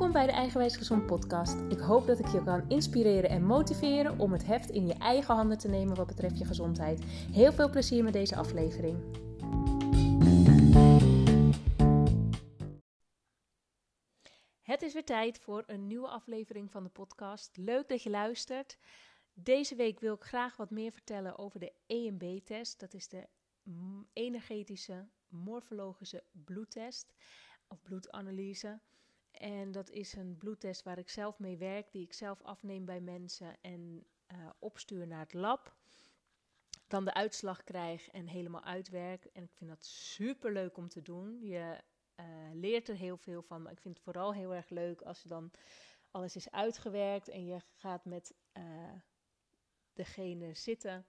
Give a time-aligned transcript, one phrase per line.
[0.00, 1.60] Welkom bij de Eigenwijs Gezond podcast.
[1.68, 5.34] Ik hoop dat ik je kan inspireren en motiveren om het heft in je eigen
[5.34, 7.04] handen te nemen wat betreft je gezondheid.
[7.32, 8.98] Heel veel plezier met deze aflevering.
[14.62, 17.56] Het is weer tijd voor een nieuwe aflevering van de podcast.
[17.56, 18.78] Leuk dat je luistert.
[19.32, 22.80] Deze week wil ik graag wat meer vertellen over de EMB-test.
[22.80, 23.28] Dat is de
[24.12, 27.14] energetische morfologische bloedtest
[27.68, 28.80] of bloedanalyse.
[29.40, 33.00] En dat is een bloedtest waar ik zelf mee werk, die ik zelf afneem bij
[33.00, 35.74] mensen en uh, opstuur naar het lab.
[36.86, 39.24] Dan de uitslag krijg en helemaal uitwerk.
[39.24, 41.38] En ik vind dat super leuk om te doen.
[41.42, 41.80] Je
[42.16, 43.62] uh, leert er heel veel van.
[43.62, 45.50] Maar ik vind het vooral heel erg leuk als je dan
[46.10, 48.92] alles is uitgewerkt en je gaat met uh,
[49.92, 51.06] degene zitten.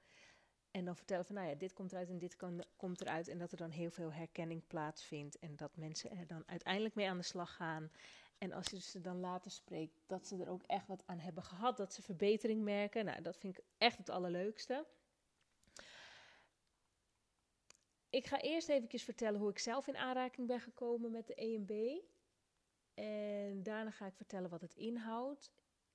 [0.72, 2.36] En dan vertellen van, nou ja, dit komt eruit en dit
[2.76, 3.28] komt eruit.
[3.28, 5.40] En dat er dan heel veel herkenning plaatsvindt.
[5.40, 7.92] En dat mensen er dan uiteindelijk mee aan de slag gaan.
[8.38, 11.44] En als je ze dan later spreekt, dat ze er ook echt wat aan hebben
[11.44, 11.78] gehad.
[11.78, 13.06] Dat ze verbetering merken.
[13.06, 14.86] Nou, dat vind ik echt het allerleukste.
[18.10, 22.02] Ik ga eerst even vertellen hoe ik zelf in aanraking ben gekomen met de EMB.
[22.94, 25.52] En daarna ga ik vertellen wat het inhoudt.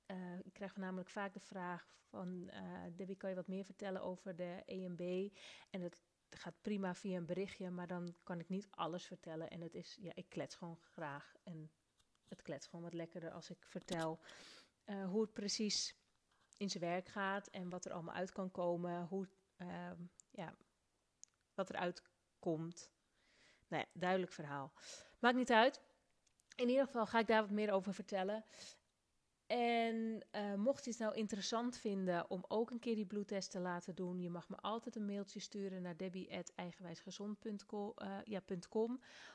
[0.06, 4.02] Uh, ik krijg namelijk vaak de vraag van uh, Debbie, kan je wat meer vertellen
[4.02, 5.32] over de EMB?
[5.70, 9.50] En het gaat prima via een berichtje, maar dan kan ik niet alles vertellen.
[9.50, 11.34] En het is, ja, ik klets gewoon graag.
[11.42, 11.70] En
[12.28, 14.20] het klets gewoon wat lekkerder als ik vertel
[14.86, 15.96] uh, hoe het precies
[16.56, 19.28] in zijn werk gaat en wat er allemaal uit kan komen, hoe,
[20.30, 20.56] ja,
[21.54, 22.02] wat eruit
[22.38, 22.90] komt.
[23.68, 24.72] Nou duidelijk verhaal.
[25.18, 25.80] Maakt niet uit.
[26.54, 28.44] In ieder geval ga ik daar wat meer over vertellen.
[29.46, 33.60] En uh, mocht je het nou interessant vinden om ook een keer die bloedtest te
[33.60, 37.94] laten doen, je mag me altijd een mailtje sturen naar debbie.eigenwijsgezond.com
[38.24, 38.42] ja,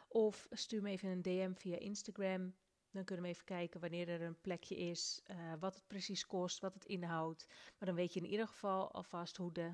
[0.07, 2.55] of stuur me even een DM via Instagram.
[2.91, 6.59] Dan kunnen we even kijken wanneer er een plekje is, uh, wat het precies kost,
[6.59, 7.45] wat het inhoudt.
[7.49, 9.71] Maar dan weet je in ieder geval alvast hoe de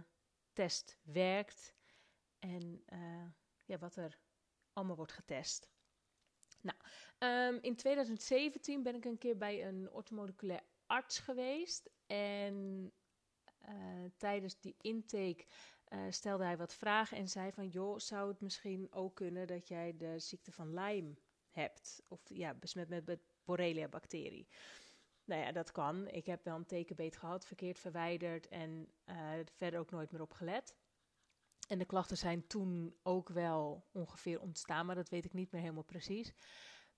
[0.53, 1.73] test werkt
[2.39, 2.83] en
[3.65, 4.19] ja, wat er
[4.73, 5.69] allemaal wordt getest.
[6.61, 6.77] Nou,
[7.53, 11.89] um, in 2017 ben ik een keer bij een ortomoleculair arts geweest.
[12.05, 12.91] En
[13.69, 15.45] uh, tijdens die intake
[15.89, 17.67] uh, stelde hij wat vragen en zei van...
[17.67, 21.13] joh, zou het misschien ook kunnen dat jij de ziekte van Lyme
[21.49, 22.03] hebt?
[22.07, 24.47] Of ja, besmet met, met Borrelia-bacterie.
[25.23, 26.07] Nou ja, dat kan.
[26.07, 30.33] Ik heb wel een tekenbeet gehad, verkeerd verwijderd en uh, verder ook nooit meer op
[30.33, 30.75] gelet.
[31.67, 35.61] En de klachten zijn toen ook wel ongeveer ontstaan, maar dat weet ik niet meer
[35.61, 36.33] helemaal precies.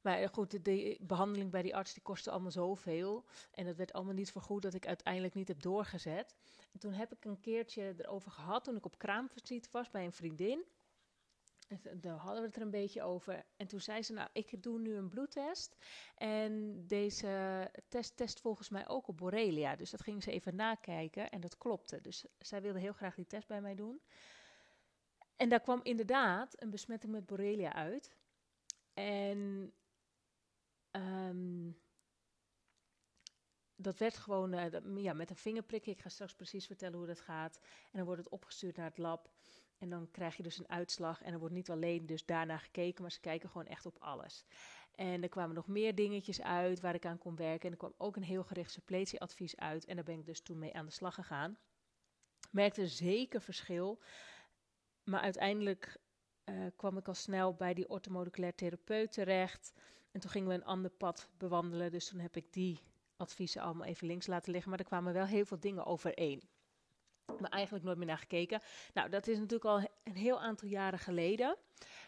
[0.02, 3.26] Maar goed, de, behandeling bij die arts die kostte allemaal zoveel.
[3.52, 6.36] En dat werd allemaal niet vergoed dat ik uiteindelijk niet heb doorgezet.
[6.74, 10.14] En toen heb ik een keertje erover gehad toen ik op kraamvisite was bij een
[10.14, 10.66] vriendin.
[11.68, 13.46] En daar hadden we het er een beetje over.
[13.58, 15.76] En toen zei ze, nou, ik doe nu een bloedtest.
[16.16, 19.76] En deze test test volgens mij ook op Borrelia.
[19.76, 22.02] Dus dat ging ze even nakijken en dat klopte.
[22.02, 24.02] Dus zij wilde heel graag die test bij mij doen.
[25.40, 28.16] En daar kwam inderdaad een besmetting met Borrelia uit.
[28.94, 29.74] En
[30.92, 31.80] um,
[33.76, 35.86] dat werd gewoon uh, ja, met een vingerprik.
[35.86, 37.60] Ik ga straks precies vertellen hoe dat gaat.
[37.64, 39.30] En dan wordt het opgestuurd naar het lab.
[39.78, 41.22] En dan krijg je dus een uitslag.
[41.22, 44.46] En er wordt niet alleen dus daarna gekeken, maar ze kijken gewoon echt op alles.
[44.96, 47.66] En er kwamen nog meer dingetjes uit waar ik aan kon werken.
[47.66, 49.86] En er kwam ook een heel gericht suppletieadvies uit.
[49.86, 51.58] En daar ben ik dus toen mee aan de slag gegaan.
[52.52, 54.00] Merkte zeker verschil.
[55.04, 55.98] Maar uiteindelijk
[56.46, 59.74] uh, kwam ik al snel bij die orthomoleculair therapeut terecht.
[60.12, 61.92] En toen gingen we een ander pad bewandelen.
[61.92, 62.80] Dus toen heb ik die
[63.18, 64.70] adviezen allemaal even links laten liggen.
[64.70, 66.42] Maar er kwamen wel heel veel dingen overeen.
[67.40, 68.62] Maar eigenlijk nooit meer naar gekeken.
[68.94, 71.58] Nou, dat is natuurlijk al een heel aantal jaren geleden.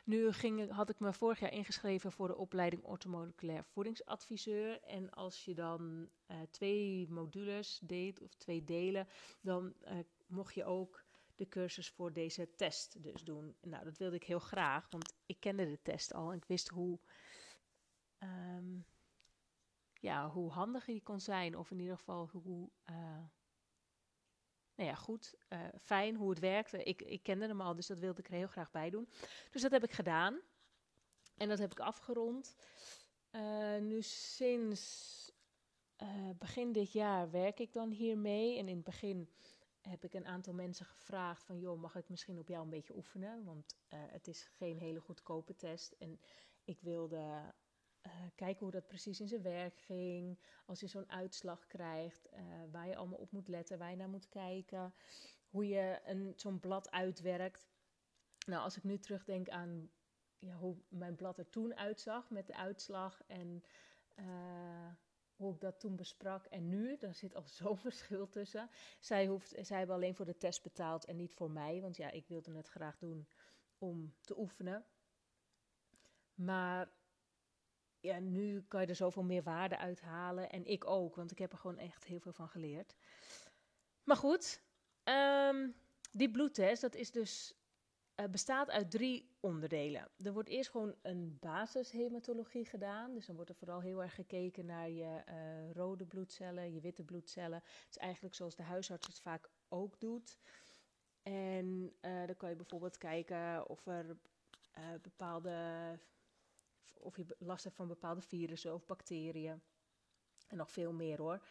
[0.05, 4.81] Nu ging, had ik me vorig jaar ingeschreven voor de opleiding orthomoleculair voedingsadviseur.
[4.81, 9.07] En als je dan uh, twee modules deed, of twee delen,
[9.41, 9.91] dan uh,
[10.27, 11.00] mocht je ook
[11.41, 13.55] de cursus voor deze test dus doen.
[13.61, 16.67] Nou, dat wilde ik heel graag, want ik kende de test al en ik wist
[16.67, 16.99] hoe,
[18.19, 18.85] um,
[19.93, 21.57] ja, hoe handig die kon zijn.
[21.57, 22.95] Of in ieder geval hoe, uh,
[24.75, 26.83] nou ja, goed, uh, fijn hoe het werkte.
[26.83, 29.09] Ik, ik kende hem al, dus dat wilde ik er heel graag bij doen.
[29.51, 30.39] Dus dat heb ik gedaan.
[31.37, 32.55] En dat heb ik afgerond.
[33.31, 35.19] Uh, nu sinds
[36.37, 38.57] begin dit jaar werk ik dan hiermee.
[38.57, 39.29] En in het begin
[39.81, 41.59] heb ik een aantal mensen gevraagd van...
[41.59, 43.43] joh, mag ik misschien op jou een beetje oefenen?
[43.43, 45.91] Want uh, het is geen hele goedkope test.
[45.91, 46.19] En
[46.63, 47.53] ik wilde
[48.05, 50.39] uh, kijken hoe dat precies in zijn werk ging.
[50.65, 52.39] Als je zo'n uitslag krijgt, uh,
[52.71, 54.93] waar je allemaal op moet letten, waar je naar moet kijken.
[55.49, 57.69] Hoe je zo'n blad uitwerkt.
[58.45, 59.91] Nou, als ik nu terugdenk aan
[60.39, 63.21] ja, hoe mijn blad er toen uitzag met de uitslag...
[63.27, 63.63] en
[65.41, 68.69] hoe ik dat toen besprak en nu, daar zit al zo'n verschil tussen.
[68.99, 72.11] Zij, hoeft, zij hebben alleen voor de test betaald en niet voor mij, want ja,
[72.11, 73.27] ik wilde het graag doen
[73.77, 74.85] om te oefenen.
[76.33, 76.91] Maar
[77.99, 81.51] ja, nu kan je er zoveel meer waarde uithalen en ik ook, want ik heb
[81.51, 82.95] er gewoon echt heel veel van geleerd.
[84.03, 84.61] Maar goed,
[85.03, 85.69] ehm,
[86.11, 87.60] die bloedtest, dat is dus
[88.21, 90.07] uh, bestaat uit drie onderdelen.
[90.23, 93.13] Er wordt eerst gewoon een basishematologie gedaan.
[93.13, 97.03] Dus dan wordt er vooral heel erg gekeken naar je uh, rode bloedcellen, je witte
[97.03, 97.61] bloedcellen.
[97.63, 100.37] Het is eigenlijk zoals de huisarts het vaak ook doet.
[101.21, 104.17] En uh, dan kan je bijvoorbeeld kijken of er
[105.01, 105.53] bepaalde.
[106.93, 109.61] of je last hebt van bepaalde virussen of bacteriën.
[110.47, 111.45] En nog veel meer hoor.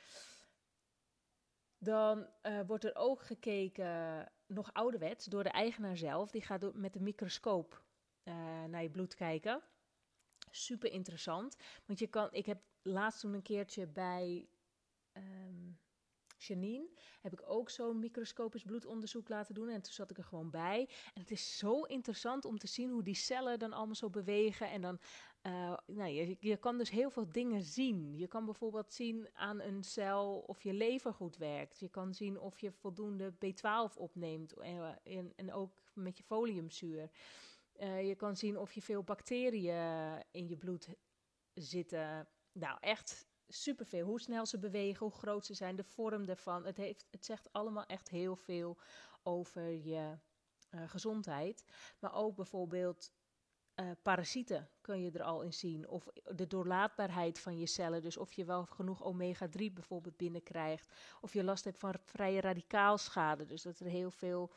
[1.79, 2.27] Dan
[2.67, 6.31] wordt er ook gekeken nog ouderwets door de eigenaar zelf.
[6.31, 7.85] Die gaat met de microscoop
[8.25, 9.63] uh, naar je bloed kijken.
[10.51, 11.57] Super interessant.
[11.87, 14.49] Want je kan, ik heb laatst toen een keertje bij
[15.13, 15.79] um,
[16.47, 16.89] Janine,
[17.21, 19.69] heb ik ook zo'n microscopisch bloedonderzoek laten doen.
[19.69, 20.89] En toen zat ik er gewoon bij.
[21.15, 24.71] En het is zo interessant om te zien hoe die cellen dan allemaal zo bewegen.
[24.71, 24.99] En dan
[25.43, 28.17] uh, nou, je, je kan dus heel veel dingen zien.
[28.17, 31.79] Je kan bijvoorbeeld zien aan een cel of je lever goed werkt.
[31.79, 37.11] Je kan zien of je voldoende B12 opneemt en, en, en ook met je foliumzuur.
[37.81, 40.89] Uh, je kan zien of je veel bacteriën in je bloed
[41.55, 42.29] zitten.
[42.53, 44.07] Nou, echt superveel.
[44.07, 46.65] Hoe snel ze bewegen, hoe groot ze zijn, de vorm ervan.
[46.65, 48.79] Het, heeft, het zegt allemaal echt heel veel
[49.23, 50.19] over je
[50.71, 51.65] uh, gezondheid.
[51.99, 53.13] Maar ook bijvoorbeeld
[53.75, 55.89] uh, parasieten kun je er al in zien.
[55.89, 58.03] Of de doorlaatbaarheid van je cellen.
[58.03, 60.93] Dus of je wel genoeg omega-3 bijvoorbeeld binnenkrijgt.
[61.21, 63.47] Of je last hebt van vrije radicaalschade.
[63.47, 64.53] Dus dat er heel veel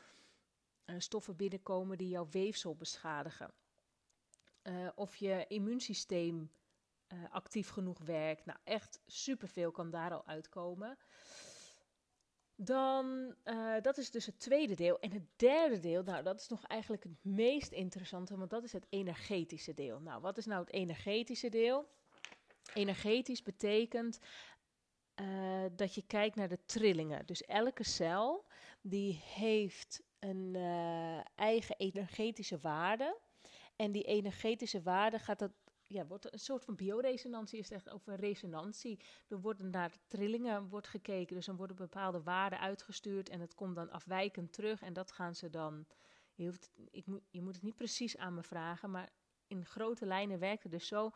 [0.86, 3.50] uh, stoffen binnenkomen die jouw weefsel beschadigen.
[4.94, 6.50] Of je immuunsysteem
[7.30, 8.44] actief genoeg werkt.
[8.44, 10.98] Nou, echt superveel kan daar al uitkomen.
[12.56, 14.98] Dan, uh, dat is dus het tweede deel.
[14.98, 18.72] En het derde deel, nou, dat is nog eigenlijk het meest interessante, want dat is
[18.72, 20.00] het energetische deel.
[20.00, 21.88] Nou, wat is nou het energetische deel?
[22.74, 24.18] Energetisch betekent
[25.20, 27.26] uh, dat je kijkt naar de trillingen.
[27.26, 28.44] Dus elke cel
[28.80, 30.56] die heeft een
[31.34, 33.16] eigen energetische waarde.
[33.76, 35.52] En die energetische waarde gaat dat
[35.86, 39.00] ja, wordt een soort van bioresonantie, is echt over resonantie.
[39.28, 43.74] Er worden naar trillingen wordt gekeken, dus dan worden bepaalde waarden uitgestuurd en het komt
[43.74, 45.86] dan afwijkend terug en dat gaan ze dan.
[46.34, 49.12] Je, hoeft, ik, je moet het niet precies aan me vragen, maar
[49.46, 51.10] in grote lijnen werkt het dus zo.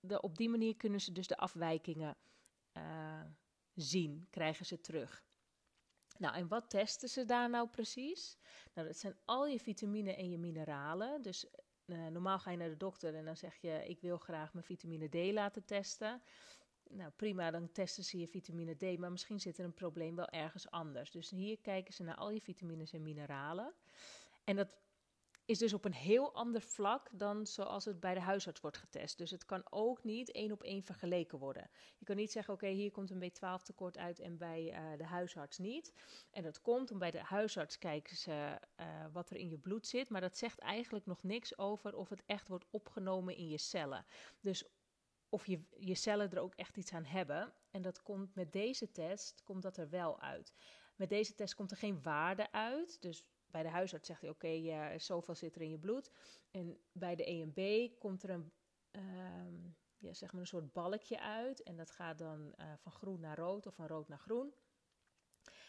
[0.00, 2.16] De, op die manier kunnen ze dus de afwijkingen
[2.72, 3.24] uh,
[3.74, 5.24] zien, krijgen ze terug.
[6.18, 8.36] Nou, en wat testen ze daar nou precies?
[8.74, 11.22] Nou, dat zijn al je vitamine en je mineralen.
[11.22, 11.46] Dus
[11.92, 14.64] uh, normaal ga je naar de dokter en dan zeg je: Ik wil graag mijn
[14.64, 16.22] vitamine D laten testen.
[16.88, 20.28] Nou prima, dan testen ze je vitamine D, maar misschien zit er een probleem wel
[20.28, 21.10] ergens anders.
[21.10, 23.74] Dus hier kijken ze naar al je vitamines en mineralen.
[24.44, 24.76] En dat
[25.52, 29.18] is dus op een heel ander vlak dan zoals het bij de huisarts wordt getest.
[29.18, 31.70] Dus het kan ook niet één op één vergeleken worden.
[31.98, 35.04] Je kan niet zeggen, oké, hier komt een B12 tekort uit en bij uh, de
[35.04, 35.92] huisarts niet.
[36.30, 39.86] En dat komt omdat bij de huisarts kijken ze uh, wat er in je bloed
[39.86, 43.58] zit, maar dat zegt eigenlijk nog niks over of het echt wordt opgenomen in je
[43.58, 44.04] cellen.
[44.40, 44.64] Dus
[45.28, 47.52] of je, je cellen er ook echt iets aan hebben.
[47.70, 50.52] En dat komt met deze test, komt dat er wel uit.
[50.96, 53.02] Met deze test komt er geen waarde uit.
[53.02, 56.10] Dus bij de huisarts zegt hij: Oké, okay, zoveel zit er in je bloed.
[56.50, 58.52] En bij de EMB komt er een,
[58.90, 61.62] um, ja, zeg maar een soort balkje uit.
[61.62, 64.54] En dat gaat dan uh, van groen naar rood of van rood naar groen.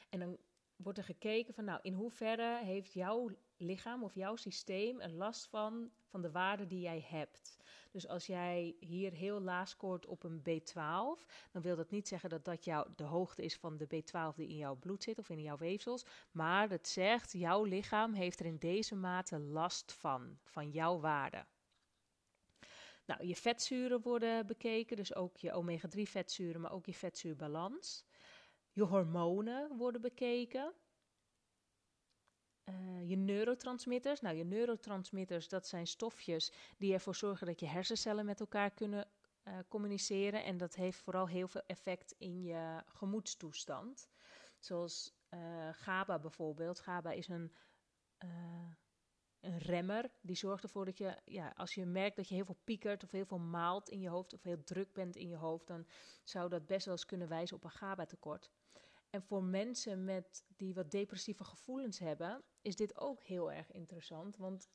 [0.09, 0.37] En dan
[0.75, 5.47] wordt er gekeken van, nou, in hoeverre heeft jouw lichaam of jouw systeem een last
[5.47, 7.57] van, van de waarde die jij hebt.
[7.91, 12.29] Dus als jij hier heel laag scoort op een B12, dan wil dat niet zeggen
[12.29, 15.29] dat dat jou de hoogte is van de B12 die in jouw bloed zit of
[15.29, 16.05] in jouw weefsels.
[16.31, 21.45] Maar het zegt, jouw lichaam heeft er in deze mate last van, van jouw waarde.
[23.05, 28.05] Nou, je vetzuren worden bekeken, dus ook je omega-3 vetzuren, maar ook je vetzuurbalans.
[28.71, 30.73] Je hormonen worden bekeken.
[32.69, 34.21] Uh, je neurotransmitters.
[34.21, 39.07] Nou, je neurotransmitters, dat zijn stofjes die ervoor zorgen dat je hersencellen met elkaar kunnen
[39.43, 40.43] uh, communiceren.
[40.43, 44.09] En dat heeft vooral heel veel effect in je gemoedstoestand.
[44.59, 46.79] Zoals uh, GABA bijvoorbeeld.
[46.79, 47.53] GABA is een,
[49.39, 50.11] een remmer.
[50.21, 53.11] Die zorgt ervoor dat je, ja, als je merkt dat je heel veel piekert of
[53.11, 55.87] heel veel maalt in je hoofd of heel druk bent in je hoofd, dan
[56.23, 58.51] zou dat best wel eens kunnen wijzen op een GABA-tekort.
[59.13, 64.37] En voor mensen met die wat depressieve gevoelens hebben, is dit ook heel erg interessant.
[64.37, 64.69] Want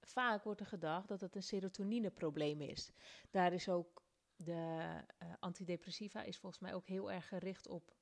[0.00, 2.92] vaak wordt er gedacht dat het een serotonineprobleem is.
[3.30, 4.02] Daar is ook
[4.36, 5.04] De
[5.40, 7.96] antidepressiva is volgens mij ook heel erg gericht op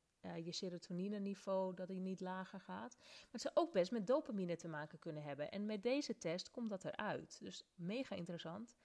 [0.45, 2.97] je serotonine-niveau, dat die niet lager gaat.
[2.99, 5.51] Maar het zou ook best met dopamine te maken kunnen hebben.
[5.51, 7.39] En met deze test komt dat eruit.
[7.41, 8.77] Dus mega interessant.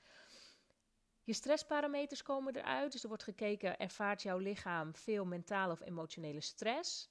[1.27, 2.91] Je stressparameters komen eruit.
[2.91, 7.09] Dus er wordt gekeken, ervaart jouw lichaam veel mentale of emotionele stress?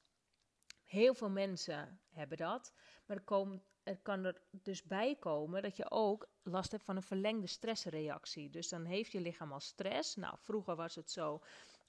[0.85, 2.73] Heel veel mensen hebben dat.
[3.07, 7.03] Maar er, er kan er dus bij komen dat je ook last hebt van een
[7.03, 8.51] verlengde stressreactie.
[8.51, 10.15] Dus dan heeft je lichaam al stress.
[10.15, 11.43] Nou, vroeger was het zo,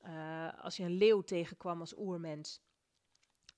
[0.05, 2.62] uh, als je een leeuw tegenkwam als oermens,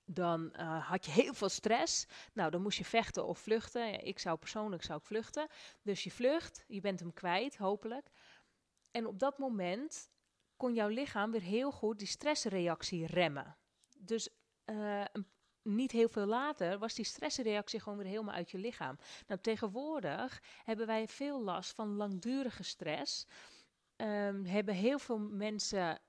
[0.04, 2.06] dan uh, had je heel veel stress.
[2.32, 4.04] Nou, dan moest je vechten of vluchten.
[4.04, 5.48] ik zou persoonlijk zou ik vluchten.
[5.82, 8.10] Dus je vlucht, je bent hem kwijt, hopelijk.
[8.90, 10.10] En op dat moment
[10.56, 13.56] kon jouw lichaam weer heel goed die stressreactie remmen.
[13.98, 14.28] Dus
[14.64, 15.04] uh,
[15.62, 18.98] niet heel veel later was die stressreactie gewoon weer helemaal uit je lichaam.
[19.26, 23.26] Nou, tegenwoordig hebben wij veel last van langdurige stress.
[23.96, 26.00] Um, hebben heel veel mensen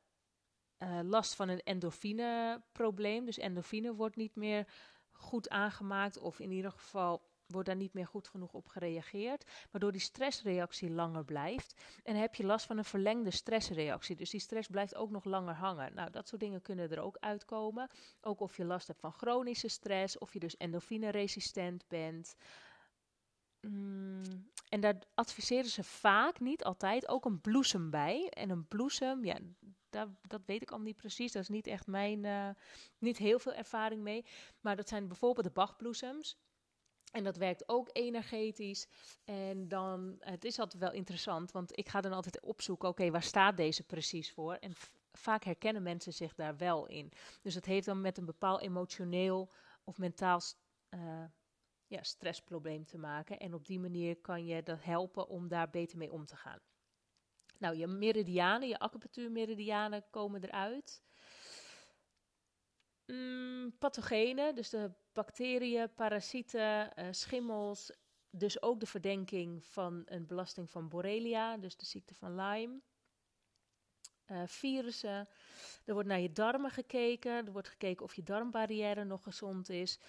[0.78, 3.26] uh, last van een endorfine-probleem.
[3.26, 4.68] Dus endorfine wordt niet meer
[5.12, 9.92] goed aangemaakt, of in ieder geval wordt daar niet meer goed genoeg op gereageerd, waardoor
[9.92, 11.82] die stressreactie langer blijft.
[12.04, 14.16] En heb je last van een verlengde stressreactie.
[14.16, 15.94] Dus die stress blijft ook nog langer hangen.
[15.94, 17.90] Nou, dat soort dingen kunnen er ook uitkomen.
[18.22, 22.36] Ook of je last hebt van chronische stress, of je dus endorfine-resistent bent.
[23.62, 28.30] Mm, en daar adviseren ze vaak, niet altijd, ook een bloesem bij.
[28.30, 29.38] En een bloesem, ja,
[29.90, 31.32] dat, weet ik al niet precies.
[31.32, 32.50] Dat is niet echt mijn, uh,
[32.98, 34.26] niet heel veel ervaring mee.
[34.62, 36.38] Maar dat zijn bijvoorbeeld de Bachbloesems.
[37.12, 38.88] En dat werkt ook energetisch.
[39.24, 43.24] En dan, het is altijd wel interessant, want ik ga dan altijd opzoeken, oké, waar
[43.24, 44.54] staat deze precies voor?
[44.54, 44.74] En
[45.12, 47.12] vaak herkennen mensen zich daar wel in.
[47.42, 49.52] Dus het heeft dan met een bepaald emotioneel
[49.84, 50.42] of mentaal
[50.90, 51.24] uh,
[51.88, 53.40] ja, stressprobleem te maken.
[53.40, 56.60] En op die manier kan je dat helpen om daar beter mee om te gaan.
[57.58, 61.02] Nou, je meridianen, je acupunctuurmeridianen komen eruit.
[63.12, 67.92] Mm, pathogenen, dus de bacteriën, parasieten, uh, schimmels.
[68.30, 72.80] Dus ook de verdenking van een belasting van Borrelia, dus de ziekte van Lyme.
[74.28, 75.28] Uh, virussen.
[75.86, 77.46] Er wordt naar je darmen gekeken.
[77.46, 80.00] Er wordt gekeken of je darmbarrière nog gezond is.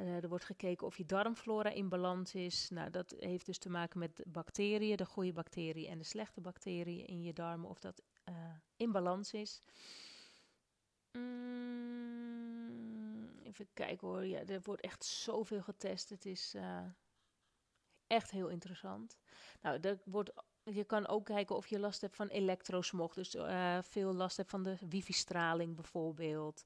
[0.00, 2.70] Uh, er wordt gekeken of je darmflora in balans is.
[2.70, 7.06] Nou, dat heeft dus te maken met bacteriën, de goede bacteriën en de slechte bacteriën
[7.06, 8.02] in je darmen, of dat
[8.76, 9.60] in balans is.
[11.12, 11.93] Mm,
[13.54, 14.26] even kijken hoor.
[14.26, 16.10] Ja, er wordt echt zoveel getest.
[16.10, 16.84] Het is uh,
[18.06, 19.18] echt heel interessant.
[19.60, 20.32] Nou, er wordt,
[20.62, 23.14] je kan ook kijken of je last hebt van elektrosmog.
[23.14, 26.64] Dus uh, veel last hebt van de wifi-straling bijvoorbeeld.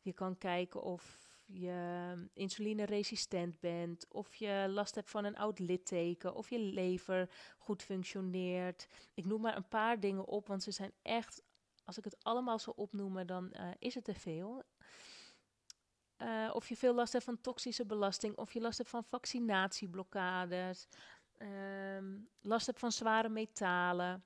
[0.00, 6.34] Je kan kijken of je insulineresistent bent, of je last hebt van een oud litteken,
[6.34, 8.86] of je lever goed functioneert.
[9.14, 11.42] Ik noem maar een paar dingen op, want ze zijn echt
[11.90, 14.62] als ik het allemaal zou opnoemen, dan uh, is het te veel.
[16.22, 20.86] Uh, of je veel last hebt van toxische belasting, of je last hebt van vaccinatieblokkades,
[21.38, 24.24] um, last hebt van zware metalen,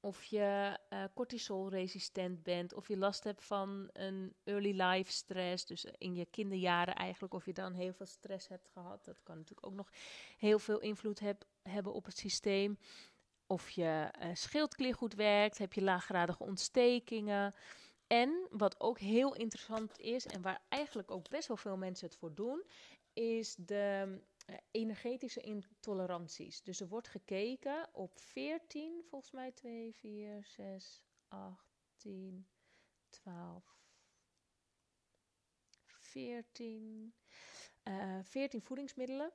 [0.00, 5.84] of je uh, cortisolresistent bent, of je last hebt van een early life stress, dus
[5.84, 9.04] in je kinderjaren eigenlijk, of je dan heel veel stress hebt gehad.
[9.04, 9.90] Dat kan natuurlijk ook nog
[10.38, 12.78] heel veel invloed heb, hebben op het systeem.
[13.46, 17.54] Of je uh, schildklier goed werkt, heb je laaggradige ontstekingen.
[18.06, 22.16] En wat ook heel interessant is, en waar eigenlijk ook best wel veel mensen het
[22.16, 22.64] voor doen,
[23.12, 24.20] is de
[24.50, 26.62] uh, energetische intoleranties.
[26.62, 32.46] Dus er wordt gekeken op 14, volgens mij 2, 4, 6, 8, 10,
[33.10, 33.64] 12,
[35.86, 37.14] 14,
[37.84, 39.32] uh, 14 voedingsmiddelen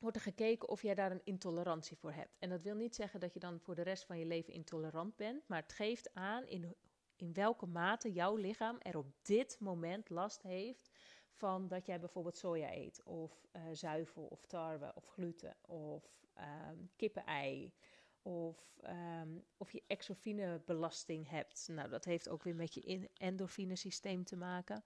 [0.00, 2.36] wordt er gekeken of jij daar een intolerantie voor hebt.
[2.38, 5.16] En dat wil niet zeggen dat je dan voor de rest van je leven intolerant
[5.16, 6.76] bent, maar het geeft aan in,
[7.20, 10.90] in welke mate jouw lichaam er op dit moment last heeft
[11.30, 16.04] van dat jij bijvoorbeeld soja eet, of uh, zuivel, of tarwe, of gluten, of
[16.38, 17.72] um, kippenei,
[18.22, 18.80] of,
[19.22, 21.68] um, of je exofinebelasting hebt.
[21.70, 24.84] Nou, dat heeft ook weer met je endorfine systeem te maken.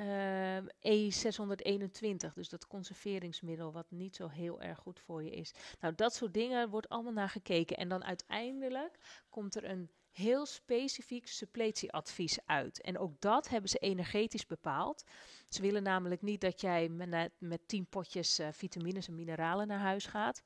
[0.00, 5.54] Uh, E621, dus dat conserveringsmiddel wat niet zo heel erg goed voor je is.
[5.80, 7.76] Nou, dat soort dingen wordt allemaal naar gekeken.
[7.76, 12.80] En dan uiteindelijk komt er een heel specifiek suppletieadvies uit.
[12.80, 15.04] En ook dat hebben ze energetisch bepaald.
[15.48, 19.78] Ze willen namelijk niet dat jij met, met tien potjes uh, vitamines en mineralen naar
[19.78, 20.42] huis gaat.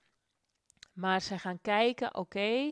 [0.93, 2.71] Maar ze gaan kijken, oké,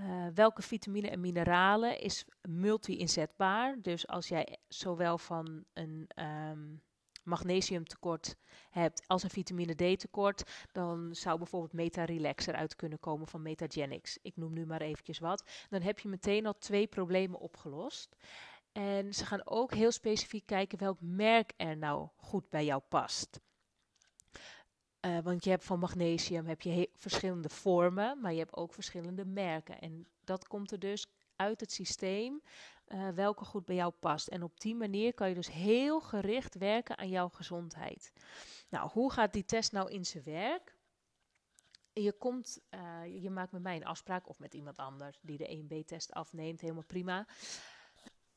[0.00, 3.80] uh, welke vitamine en mineralen is multi-inzetbaar.
[3.82, 6.82] Dus als jij zowel van een um,
[7.26, 8.36] magnesiumtekort
[8.70, 10.42] hebt als een vitamine D tekort,
[10.72, 14.18] dan zou bijvoorbeeld Meta-Relax eruit kunnen komen van Metagenics.
[14.22, 15.44] Ik noem nu maar eventjes wat.
[15.68, 18.16] Dan heb je meteen al twee problemen opgelost.
[18.72, 23.40] En ze gaan ook heel specifiek kijken welk merk er nou goed bij jou past.
[25.00, 29.24] Uh, want je hebt van magnesium heb je verschillende vormen, maar je hebt ook verschillende
[29.24, 29.80] merken.
[29.80, 31.06] En dat komt er dus
[31.36, 32.42] uit het systeem
[32.88, 34.28] uh, welke goed bij jou past.
[34.28, 38.12] En op die manier kan je dus heel gericht werken aan jouw gezondheid.
[38.68, 40.74] Nou, hoe gaat die test nou in zijn werk?
[41.92, 45.64] Je, komt, uh, je maakt met mij een afspraak of met iemand anders die de
[45.64, 47.26] 1B-test afneemt, helemaal prima.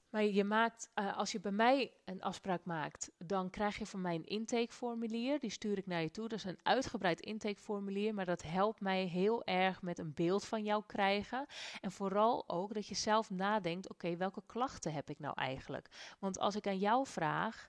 [0.09, 4.01] Maar je maakt, uh, als je bij mij een afspraak maakt, dan krijg je van
[4.01, 5.39] mij een intakeformulier.
[5.39, 6.27] Die stuur ik naar je toe.
[6.27, 10.63] Dat is een uitgebreid intakeformulier, maar dat helpt mij heel erg met een beeld van
[10.63, 11.45] jou krijgen.
[11.81, 16.15] En vooral ook dat je zelf nadenkt: oké, welke klachten heb ik nou eigenlijk?
[16.19, 17.67] Want als ik aan jou vraag,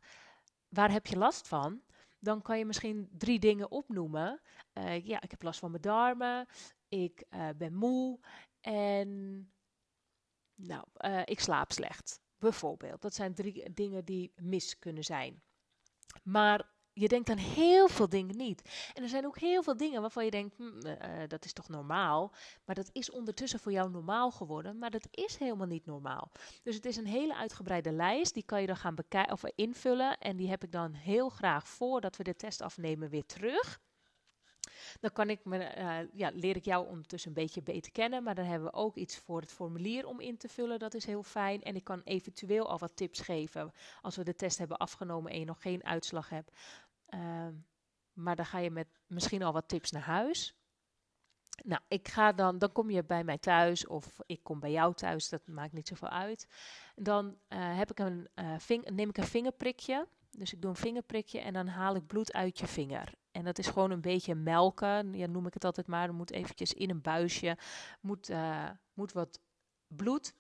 [0.69, 1.83] waar heb je last van?
[2.19, 4.41] Dan kan je misschien drie dingen opnoemen.
[4.75, 6.47] Uh, ja, ik heb last van mijn darmen.
[6.89, 8.21] Ik uh, ben moe.
[8.61, 9.53] En
[10.55, 10.85] nou,
[11.25, 12.21] ik slaap slecht.
[12.41, 13.03] Bijvoorbeeld.
[13.03, 15.43] Dat zijn drie dingen die mis kunnen zijn.
[16.23, 18.91] Maar je denkt aan heel veel dingen niet.
[18.95, 22.35] En er zijn ook heel veel dingen waarvan je denkt, hm, dat is toch normaal?
[22.65, 26.33] Maar dat is ondertussen voor jou normaal geworden, maar dat is helemaal niet normaal.
[26.63, 28.97] Dus het is een hele uitgebreide lijst, die kan je dan gaan
[29.31, 30.19] of invullen.
[30.19, 33.81] En die heb ik dan heel graag voordat we de test afnemen weer terug.
[35.01, 38.23] Dan kan ik me, uh, ja, leer ik jou ondertussen een beetje beter kennen.
[38.23, 40.79] Maar dan hebben we ook iets voor het formulier om in te vullen.
[40.79, 41.63] Dat is heel fijn.
[41.63, 45.39] En ik kan eventueel al wat tips geven als we de test hebben afgenomen en
[45.39, 46.57] je nog geen uitslag hebt.
[47.09, 47.47] Uh,
[48.13, 50.55] maar dan ga je met misschien al wat tips naar huis.
[51.65, 54.95] Nou, ik ga dan, dan kom je bij mij thuis of ik kom bij jou
[54.95, 56.49] thuis, dat maakt niet zoveel uit.
[56.95, 58.29] Dan uh, heb ik een,
[58.59, 60.07] ving, neem ik een vingerprikje.
[60.31, 63.15] Dus ik doe een vingerprikje en dan haal ik bloed uit je vinger.
[63.33, 66.09] En dat is gewoon een beetje melken, ja, noem ik het altijd maar.
[66.09, 67.59] Er moet eventjes in een buisje,
[68.01, 69.41] moet, uh, moet wat
[69.87, 70.35] bloed.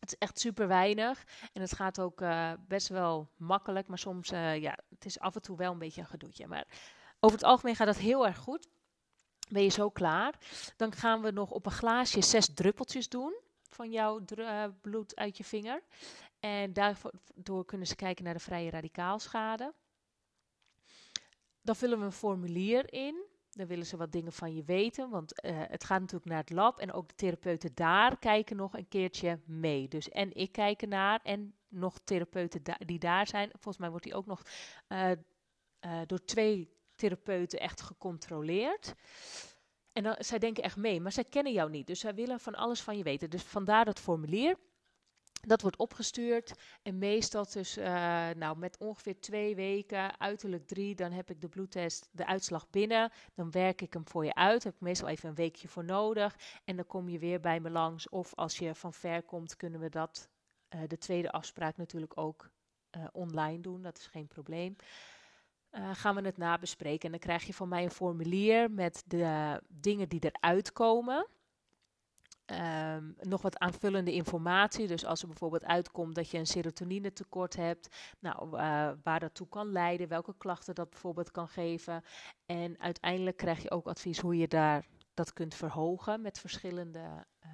[0.00, 4.32] Het is echt super weinig en het gaat ook uh, best wel makkelijk, maar soms,
[4.32, 6.46] uh, ja, het is af en toe wel een beetje een gedoetje.
[6.46, 6.66] Maar
[7.20, 8.68] over het algemeen gaat dat heel erg goed.
[9.48, 10.34] Ben je zo klaar?
[10.76, 13.34] Dan gaan we nog op een glaasje zes druppeltjes doen
[13.70, 14.20] van jouw
[14.80, 15.82] bloed uit je vinger.
[16.40, 19.74] En daardoor kunnen ze kijken naar de vrije radicaalschade.
[21.66, 23.24] Dan vullen we een formulier in.
[23.50, 26.50] Dan willen ze wat dingen van je weten, want uh, het gaat natuurlijk naar het
[26.50, 29.88] lab en ook de therapeuten daar kijken nog een keertje mee.
[29.88, 33.50] Dus en ik kijk ernaar en nog therapeuten die daar zijn.
[33.50, 34.42] Volgens mij wordt die ook nog
[34.88, 35.10] uh,
[35.80, 38.94] uh, door twee therapeuten echt gecontroleerd.
[39.92, 41.86] En dan, zij denken echt mee, maar zij kennen jou niet.
[41.86, 43.30] Dus zij willen van alles van je weten.
[43.30, 44.56] Dus vandaar dat formulier.
[45.46, 47.74] Dat wordt opgestuurd en meestal dus,
[48.36, 53.10] nou, met ongeveer twee weken, uiterlijk drie, dan heb ik de bloedtest, de uitslag binnen.
[53.34, 54.64] Dan werk ik hem voor je uit.
[54.64, 56.36] Heb ik meestal even een weekje voor nodig.
[56.64, 58.08] En dan kom je weer bij me langs.
[58.08, 60.28] Of als je van ver komt, kunnen we dat,
[60.74, 62.50] uh, de tweede afspraak natuurlijk ook
[62.96, 63.82] uh, online doen.
[63.82, 64.76] Dat is geen probleem.
[65.92, 67.04] gaan we het nabespreken.
[67.04, 71.26] En dan krijg je van mij een formulier met de dingen die eruit komen.
[72.52, 74.86] Um, nog wat aanvullende informatie.
[74.86, 78.50] Dus als er bijvoorbeeld uitkomt dat je een serotonine tekort hebt, nou,
[79.02, 82.04] waar dat toe kan leiden, welke klachten dat bijvoorbeeld kan geven.
[82.44, 87.50] En uiteindelijk krijg je ook advies hoe je daar dat kunt verhogen met verschillende uh,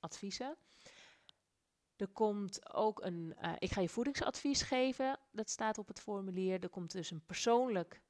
[0.00, 0.56] adviezen.
[1.96, 6.62] Er komt ook een, uh, ik ga je voedingsadvies geven, dat staat op het formulier.
[6.62, 8.02] Er komt dus een persoonlijk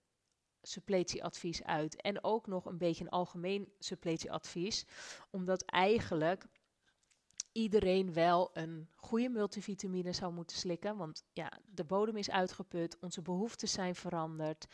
[0.66, 2.00] suppletieadvies uit.
[2.00, 4.84] En ook nog een beetje een algemeen suppletieadvies.
[5.30, 6.46] Omdat eigenlijk
[7.52, 10.96] iedereen wel een goede multivitamine zou moeten slikken.
[10.96, 14.66] Want ja, de bodem is uitgeput, onze behoeften zijn veranderd.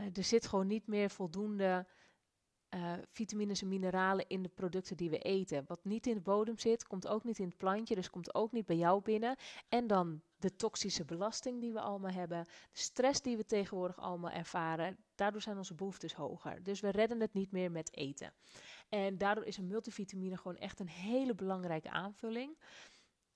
[0.00, 1.86] Uh, er zit gewoon niet meer voldoende
[2.74, 5.64] uh, vitamines en mineralen in de producten die we eten.
[5.66, 8.52] Wat niet in de bodem zit, komt ook niet in het plantje, dus komt ook
[8.52, 9.36] niet bij jou binnen.
[9.68, 14.30] En dan de toxische belasting die we allemaal hebben, de stress die we tegenwoordig allemaal
[14.30, 14.96] ervaren.
[15.14, 16.62] Daardoor zijn onze behoeftes hoger.
[16.62, 18.32] Dus we redden het niet meer met eten.
[18.88, 22.58] En daardoor is een multivitamine gewoon echt een hele belangrijke aanvulling.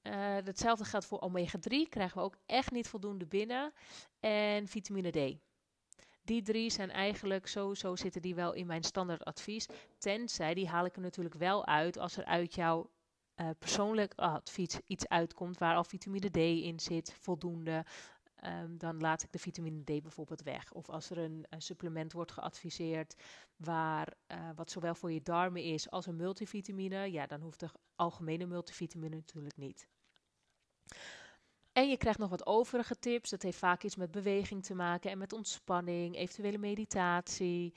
[0.03, 3.73] Uh, hetzelfde geldt voor omega-3, krijgen we ook echt niet voldoende binnen.
[4.21, 5.39] En vitamine D.
[6.23, 9.67] Die drie zijn eigenlijk, sowieso zitten die wel in mijn standaardadvies.
[9.99, 12.91] Tenzij, die haal ik er natuurlijk wel uit als er uit jouw
[13.37, 17.85] uh, persoonlijk advies iets uitkomt waar al vitamine D in zit, voldoende.
[18.45, 20.73] Um, dan laat ik de vitamine D bijvoorbeeld weg.
[20.73, 23.15] Of als er een, supplement wordt geadviseerd
[23.57, 27.69] waar uh, wat zowel voor je darmen is als een multivitamine, ja, dan hoeft de
[27.97, 29.89] algemene multivitamine natuurlijk niet.
[31.73, 33.31] En je krijgt nog wat overige tips.
[33.31, 37.75] Dat heeft vaak iets met beweging te maken en met ontspanning, eventuele meditatie.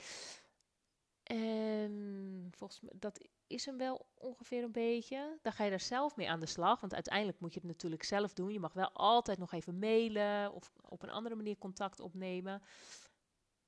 [1.24, 5.38] En volgens mij, dat is hem wel ongeveer een beetje.
[5.42, 6.80] Dan ga je er zelf mee aan de slag.
[6.80, 8.52] Want uiteindelijk moet je het natuurlijk zelf doen.
[8.52, 12.62] Je mag wel altijd nog even mailen of op een andere manier contact opnemen.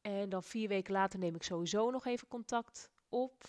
[0.02, 3.44] En dan vier weken later neem ik sowieso nog even contact op.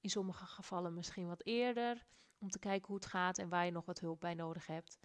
[0.00, 2.06] In sommige gevallen misschien wat eerder.
[2.38, 4.98] Om te kijken hoe het gaat en waar je nog wat hulp bij nodig hebt.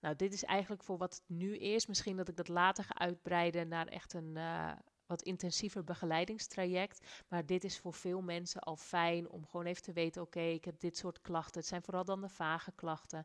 [0.00, 1.86] Nou, dit is eigenlijk voor wat het nu is.
[1.86, 4.72] Misschien dat ik dat later ga uitbreiden naar echt een uh,
[5.14, 7.06] wat intensiever begeleidingstraject.
[7.28, 10.64] Maar dit is voor veel mensen al fijn om gewoon even te weten: oké, ik
[10.64, 11.60] heb dit soort klachten.
[11.60, 13.24] Het zijn vooral dan de vage klachten.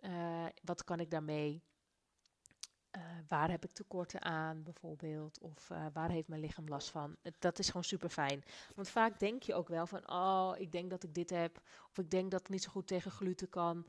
[0.00, 1.62] Uh, wat kan ik daarmee?
[2.96, 5.40] Uh, waar heb ik tekorten aan, bijvoorbeeld?
[5.40, 7.16] Of uh, waar heeft mijn lichaam last van?
[7.38, 8.44] Dat is gewoon super fijn.
[8.74, 11.62] Want vaak denk je ook wel van: oh, ik denk dat ik dit heb.
[11.90, 13.86] Of ik denk dat ik niet zo goed tegen gluten kan.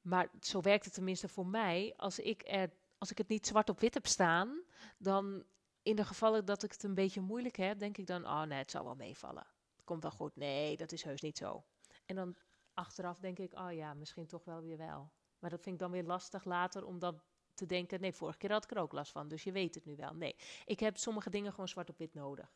[0.00, 1.94] Maar zo werkt het tenminste voor mij.
[1.96, 4.62] Als ik, er, als ik het niet zwart op wit heb staan,
[4.98, 5.44] dan
[5.86, 8.58] in de gevallen dat ik het een beetje moeilijk heb, denk ik dan: oh nee,
[8.58, 9.46] het zal wel meevallen.
[9.84, 10.36] Komt wel goed.
[10.36, 11.64] Nee, dat is heus niet zo.
[12.06, 12.36] En dan
[12.74, 15.12] achteraf denk ik: oh ja, misschien toch wel weer wel.
[15.38, 17.20] Maar dat vind ik dan weer lastig later om dan
[17.54, 19.84] te denken: nee, vorige keer had ik er ook last van, dus je weet het
[19.84, 20.14] nu wel.
[20.14, 22.54] Nee, ik heb sommige dingen gewoon zwart op wit nodig.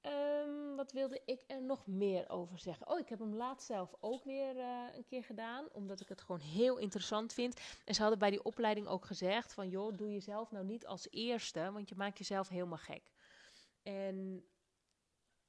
[0.00, 2.88] Um, wat wilde ik er nog meer over zeggen?
[2.88, 6.20] Oh, ik heb hem laatst zelf ook weer uh, een keer gedaan, omdat ik het
[6.20, 7.60] gewoon heel interessant vind.
[7.84, 11.10] En ze hadden bij die opleiding ook gezegd van, joh, doe jezelf nou niet als
[11.10, 13.12] eerste, want je maakt jezelf helemaal gek.
[13.82, 14.44] En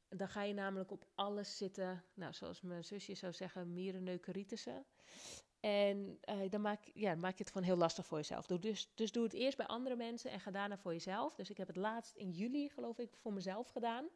[0.09, 4.85] dan ga je namelijk op alles zitten, nou, zoals mijn zusje zou zeggen, mierenneukeritische.
[5.59, 8.45] En uh, dan maak, ja, maak je het gewoon heel lastig voor jezelf.
[8.45, 11.35] Dus, dus doe het eerst bij andere mensen en ga daarna voor jezelf.
[11.35, 14.09] Dus ik heb het laatst in juli, geloof ik, voor mezelf gedaan.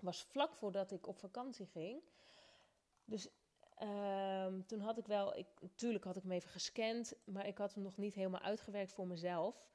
[0.00, 2.02] Was vlak voordat ik op vakantie ging.
[3.04, 3.28] Dus
[3.82, 7.74] um, toen had ik wel, ik, natuurlijk had ik hem even gescand, maar ik had
[7.74, 9.68] hem nog niet helemaal uitgewerkt voor mezelf.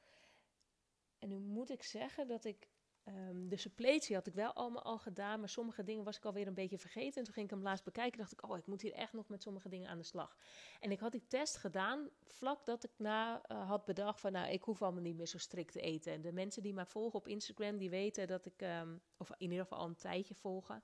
[1.18, 2.68] En nu moet ik zeggen dat ik
[3.04, 6.46] Um, de suppletie had ik wel allemaal al gedaan, maar sommige dingen was ik alweer
[6.46, 7.18] een beetje vergeten.
[7.18, 9.28] En toen ging ik hem laatst bekijken dacht ik, oh, ik moet hier echt nog
[9.28, 10.36] met sommige dingen aan de slag.
[10.80, 14.50] En ik had die test gedaan vlak dat ik na uh, had bedacht van, nou,
[14.52, 16.12] ik hoef allemaal niet meer zo strikt te eten.
[16.12, 19.50] En de mensen die mij volgen op Instagram, die weten dat ik, um, of in
[19.50, 20.82] ieder geval al een tijdje volgen,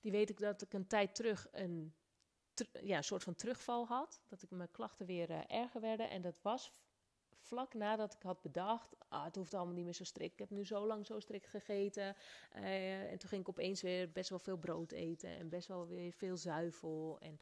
[0.00, 1.94] die weten dat ik een tijd terug een,
[2.82, 4.20] ja, een soort van terugval had.
[4.28, 6.10] Dat ik mijn klachten weer uh, erger werden.
[6.10, 6.72] En dat was
[7.48, 10.32] vlak nadat ik had bedacht, ah, het hoeft allemaal niet meer zo strikt.
[10.32, 12.16] Ik heb nu zo lang zo strikt gegeten.
[12.56, 15.86] Uh, en toen ging ik opeens weer best wel veel brood eten en best wel
[15.86, 17.18] weer veel zuivel.
[17.20, 17.40] En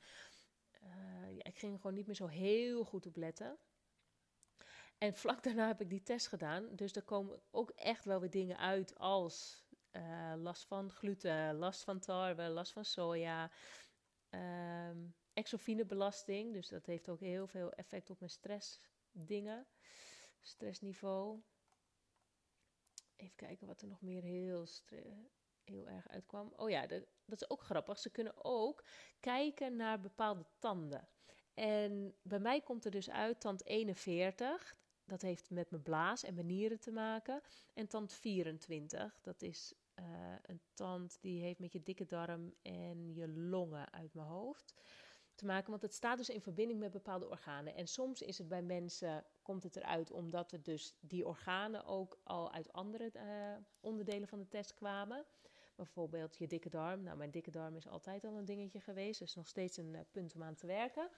[0.83, 3.59] uh, ja, ik ging er gewoon niet meer zo heel goed op letten.
[4.99, 6.69] En vlak daarna heb ik die test gedaan.
[6.75, 11.85] Dus er komen ook echt wel weer dingen uit als uh, last van gluten, last
[11.85, 13.51] van tarwe, last van soja.
[14.31, 18.31] Um, exofinebelasting, dus dat heeft ook heel veel effect op mijn
[19.17, 19.67] stressdingen
[20.41, 21.43] stressniveau.
[23.17, 24.67] Even kijken wat er nog meer heel,
[25.65, 26.53] heel erg uitkwam.
[26.57, 27.99] Oh ja, dat, is ook grappig.
[27.99, 28.85] Ze kunnen ook
[29.21, 31.09] kijken naar bepaalde tanden.
[31.55, 34.77] En bij mij komt er dus uit tand 41.
[35.05, 37.43] Dat heeft met mijn blaas en mijn nieren te maken.
[37.75, 39.21] En tand 24.
[39.21, 44.15] Dat is uh, een tand die heeft met je dikke darm en je longen uit
[44.15, 44.75] mijn hoofd
[45.37, 45.71] te maken.
[45.71, 47.75] Want het staat dus in verbinding met bepaalde organen.
[47.75, 52.19] En soms is het bij mensen, komt het eruit omdat er dus die organen ook
[52.23, 53.23] al uit andere uh,
[53.81, 55.25] onderdelen van de test kwamen.
[55.75, 57.03] Bijvoorbeeld je dikke darm.
[57.03, 59.19] Nou, mijn dikke darm is altijd al een dingetje geweest.
[59.19, 61.11] Dus nog steeds een uh, punt om aan te werken.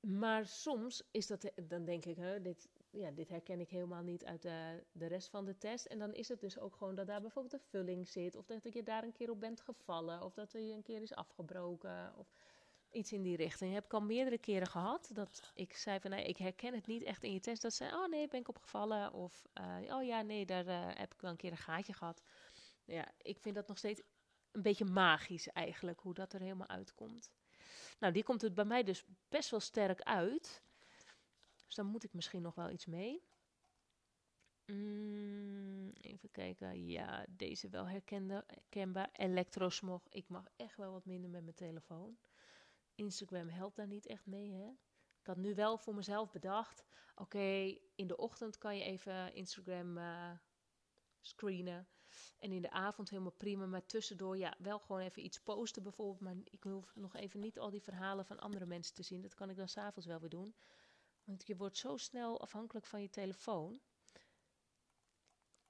[0.00, 4.24] Maar soms is dat, dan denk ik, hè, dit, ja, dit herken ik helemaal niet
[4.24, 5.86] uit de, de rest van de test.
[5.86, 8.36] En dan is het dus ook gewoon dat daar bijvoorbeeld een vulling zit.
[8.36, 10.22] Of dat je daar een keer op bent gevallen.
[10.22, 12.14] Of dat je een keer is afgebroken.
[12.16, 12.32] Of
[12.90, 13.72] iets in die richting.
[13.74, 15.10] Heb ik al meerdere keren gehad.
[15.12, 17.62] Dat ik zei van nee, ik herken het niet echt in je test.
[17.62, 19.12] Dat ze, oh nee, ben ik opgevallen.
[19.12, 22.22] Of uh, oh ja, nee, daar uh, heb ik wel een keer een gaatje gehad.
[22.84, 24.02] Ja, ik vind dat nog steeds
[24.50, 26.00] een beetje magisch eigenlijk.
[26.00, 27.30] Hoe dat er helemaal uitkomt.
[27.98, 30.62] Nou, die komt het bij mij dus best wel sterk uit.
[31.70, 33.22] Dus dan moet ik misschien nog wel iets mee.
[34.66, 36.86] Mm, even kijken.
[36.86, 39.10] Ja, deze wel herkenbaar.
[39.12, 40.08] Elektrosmog.
[40.08, 42.18] Ik mag echt wel wat minder met mijn telefoon.
[42.94, 44.68] Instagram helpt daar niet echt mee, hè?
[45.20, 46.84] Ik had nu wel voor mezelf bedacht.
[47.14, 50.30] Oké, in de ochtend kan je even Instagram uh,
[51.20, 51.88] screenen.
[52.38, 53.66] En in de avond helemaal prima.
[53.66, 56.20] Maar tussendoor, ja, wel gewoon even iets posten bijvoorbeeld.
[56.20, 59.22] Maar ik hoef nog even niet al die verhalen van andere mensen te zien.
[59.22, 60.54] Dat kan ik dan s'avonds wel weer doen.
[61.24, 63.80] Want je wordt zo snel afhankelijk van je telefoon.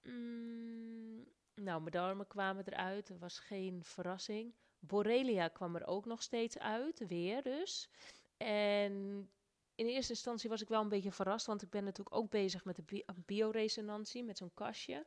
[0.02, 3.08] Mm, nou, mijn darmen kwamen eruit.
[3.08, 4.54] Er was geen verrassing.
[4.78, 7.88] Borrelia kwam er ook nog steeds uit, weer dus.
[8.36, 9.28] En
[9.74, 12.64] in eerste instantie was ik wel een beetje verrast, want ik ben natuurlijk ook bezig
[12.64, 15.06] met de bi bioresonantie, met zo'n kastje.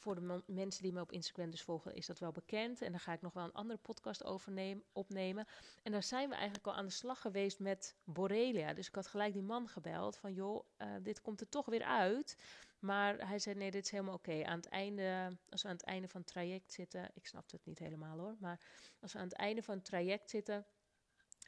[0.00, 2.82] Voor de mensen die me op Instagram dus volgen, is dat wel bekend.
[2.82, 5.46] En daar ga ik nog wel een andere podcast over opnemen.
[5.82, 8.74] En daar zijn we eigenlijk al aan de slag geweest met Borrelia.
[8.74, 11.82] Dus ik had gelijk die man gebeld van, joh, uh, dit komt er toch weer
[11.84, 12.36] uit.
[12.78, 14.44] Maar hij zei, nee, dit is helemaal oké.
[14.44, 17.64] Aan het einde, als we aan het einde van het traject zitten, ik snap het
[17.64, 18.60] niet helemaal hoor, maar
[19.00, 20.66] als we aan het einde van het traject zitten,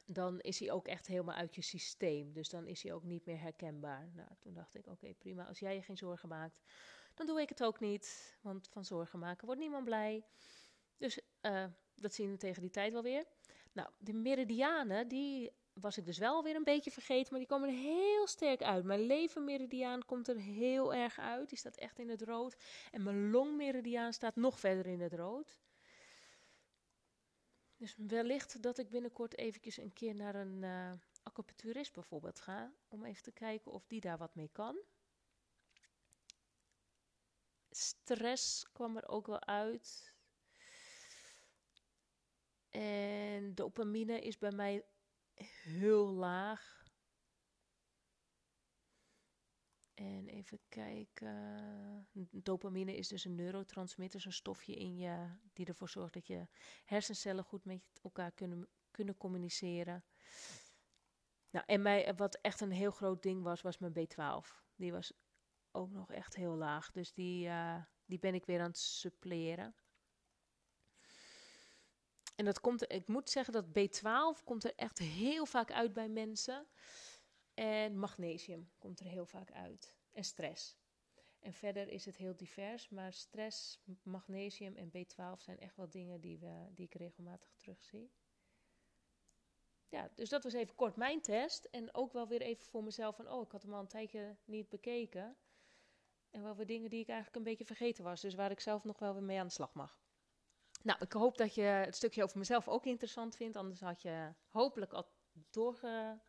[0.05, 2.33] dan is hij ook echt helemaal uit je systeem.
[2.33, 4.11] Dus dan is hij ook niet meer herkenbaar.
[4.13, 5.45] Nou, toen dacht ik, oké, prima.
[5.45, 6.61] Als jij je geen zorgen maakt,
[7.13, 8.37] dan doe ik het ook niet.
[8.41, 10.25] Want van zorgen maken wordt niemand blij.
[10.97, 13.25] Dus uh, dat zien we tegen die tijd wel weer.
[13.71, 17.69] Nou, de meridianen, die was ik dus wel weer een beetje vergeten, maar die komen
[17.69, 18.83] er heel sterk uit.
[18.83, 21.49] Mijn levenmeridiaan komt er heel erg uit.
[21.49, 22.55] Die staat echt in het rood.
[22.91, 25.61] En mijn longmeridiaan staat nog verder in het rood.
[27.77, 30.91] Dus wellicht dat ik binnenkort eventjes een keer naar een uh,
[31.23, 32.73] acupuncturist bijvoorbeeld ga.
[32.87, 34.77] Om even te kijken of die daar wat mee kan.
[37.75, 40.13] Stress kwam er ook wel uit.
[42.69, 44.85] En dopamine is bij mij
[45.63, 46.83] heel laag.
[49.93, 52.07] En even kijken.
[52.31, 56.47] Dopamine is dus een neurotransmitter, zo'n stofje in je die ervoor zorgt dat je
[56.85, 60.03] hersencellen goed met elkaar kunnen, kunnen communiceren.
[61.49, 64.63] Nou, en mij, wat echt een heel groot ding was, was mijn B12.
[64.75, 65.13] Die was
[65.73, 66.91] ook nog echt heel laag.
[66.91, 69.75] Dus die, uh, die ben ik weer aan het suppleren.
[72.35, 76.09] En dat komt, ik moet zeggen dat B12 komt er echt heel vaak uit bij
[76.09, 76.67] mensen.
[77.53, 79.95] En magnesium komt er heel vaak uit.
[80.11, 80.77] En stress.
[81.39, 86.21] En verder is het heel divers, maar stress, magnesium en B12 zijn echt wel dingen
[86.21, 88.11] die, we, die ik regelmatig terugzie.
[89.89, 91.65] Ja, dus dat was even kort mijn test.
[91.65, 94.37] En ook wel weer even voor mezelf van, oh, ik had hem al een tijdje
[94.45, 95.37] niet bekeken.
[96.33, 98.21] En wel weer dingen die ik eigenlijk een beetje vergeten was.
[98.21, 99.97] Dus waar ik zelf nog wel weer mee aan de slag mag.
[100.81, 103.55] Nou, ik hoop dat je het stukje over mezelf ook interessant vindt.
[103.55, 105.05] Anders had je hopelijk al
[105.49, 106.19] doorge,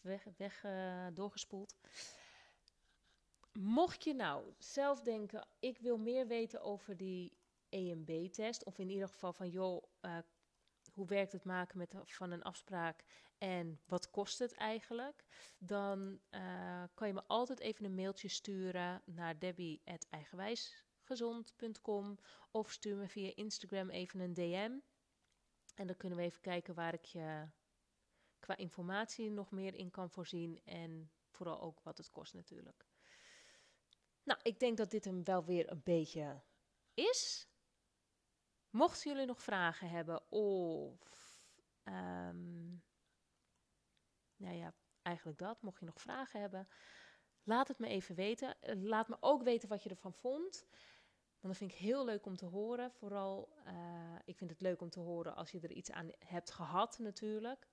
[0.00, 1.74] weg, weg uh, doorgespoeld.
[3.52, 7.36] Mocht je nou zelf denken, ik wil meer weten over die
[7.68, 10.18] EMB-test, of in ieder geval van, joh, uh,
[10.96, 13.04] hoe werkt het maken met, van een afspraak
[13.38, 15.24] en wat kost het eigenlijk?
[15.58, 22.18] Dan uh, kan je me altijd even een mailtje sturen naar debbie.eigenwijsgezond.com
[22.50, 24.78] of stuur me via Instagram even een DM.
[25.74, 27.48] En dan kunnen we even kijken waar ik je
[28.38, 32.86] qua informatie nog meer in kan voorzien en vooral ook wat het kost natuurlijk.
[34.22, 36.42] Nou, ik denk dat dit hem wel weer een beetje
[36.94, 37.48] is.
[38.76, 41.40] Mochten jullie nog vragen hebben of.
[44.36, 45.62] Nou ja, eigenlijk dat.
[45.62, 46.68] Mocht je nog vragen hebben,
[47.42, 48.56] laat het me even weten.
[48.62, 50.66] Laat me ook weten wat je ervan vond.
[51.40, 52.92] Want dat vind ik heel leuk om te horen.
[52.92, 56.50] Vooral, uh, ik vind het leuk om te horen als je er iets aan hebt
[56.50, 57.68] gehad natuurlijk.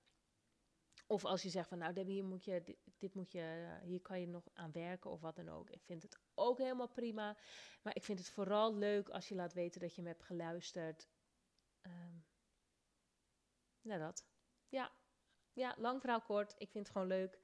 [1.06, 4.26] Of als je zegt van nou hier, moet je, dit, moet je, hier kan je
[4.26, 5.70] nog aan werken of wat dan ook.
[5.70, 7.36] Ik vind het ook helemaal prima.
[7.82, 11.08] Maar ik vind het vooral leuk als je laat weten dat je me hebt geluisterd.
[11.82, 12.24] Um,
[13.80, 14.26] nou dat.
[14.68, 14.92] Ja,
[15.52, 16.54] ja, lang verhaal kort.
[16.58, 17.40] Ik vind het gewoon leuk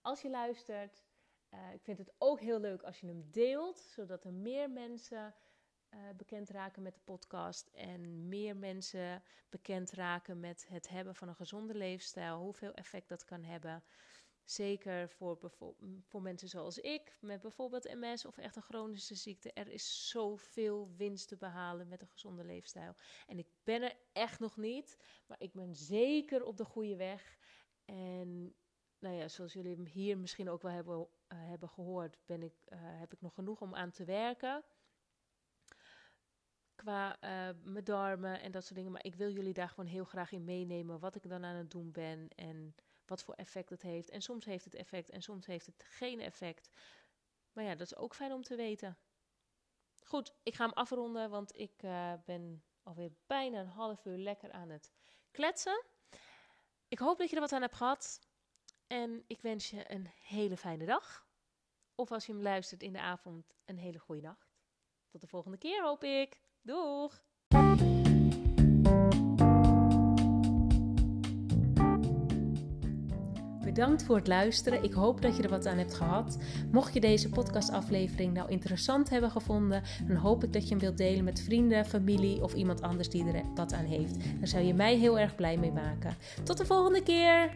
[0.00, 1.04] als je luistert.
[1.50, 5.34] Uh, ik vind het ook heel leuk als je hem deelt, zodat er meer mensen
[5.94, 11.28] uh, bekend raken met de podcast en meer mensen bekend raken met het hebben van
[11.28, 13.84] een gezonde leefstijl, hoeveel effect dat kan hebben.
[14.44, 15.52] Zeker voor,
[16.02, 19.52] voor mensen zoals ik, met bijvoorbeeld MS of echt een chronische ziekte.
[19.52, 22.94] Er is zoveel winst te behalen met een gezonde leefstijl.
[23.26, 27.38] En ik ben er echt nog niet, maar ik ben zeker op de goede weg.
[27.84, 28.54] En
[28.98, 32.78] nou ja, zoals jullie hier misschien ook wel hebben, uh, hebben gehoord, ben ik, uh,
[32.80, 34.64] heb ik nog genoeg om aan te werken
[36.82, 38.92] qua uh, mijn darmen en dat soort dingen.
[38.92, 41.70] Maar ik wil jullie daar gewoon heel graag in meenemen wat ik dan aan het
[41.70, 42.74] doen ben en
[43.06, 44.10] wat voor effect het heeft.
[44.10, 46.70] En soms heeft het effect en soms heeft het geen effect.
[47.52, 48.98] Maar ja, dat is ook fijn om te weten.
[50.04, 54.52] Goed, ik ga hem afronden, want ik uh, ben alweer bijna een half uur lekker
[54.52, 54.92] aan het
[55.30, 55.84] kletsen.
[56.88, 58.20] Ik hoop dat je er wat aan hebt gehad.
[58.86, 61.26] En ik wens je een hele fijne dag.
[61.94, 64.60] Of als je hem luistert in de avond, een hele goede nacht.
[65.08, 66.40] Tot de volgende keer, hoop ik.
[66.64, 67.22] Doeg!
[73.74, 74.82] bedankt voor het luisteren.
[74.82, 76.38] Ik hoop dat je er wat aan hebt gehad.
[76.72, 80.96] Mocht je deze podcastaflevering nou interessant hebben gevonden, dan hoop ik dat je hem wilt
[80.96, 84.16] delen met vrienden, familie of iemand anders die er wat aan heeft.
[84.38, 86.16] Daar zou je mij heel erg blij mee maken.
[86.42, 87.50] Tot de volgende keer!